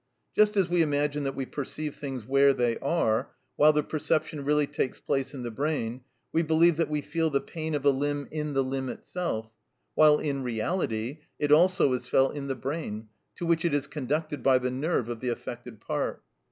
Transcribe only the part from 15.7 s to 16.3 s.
part.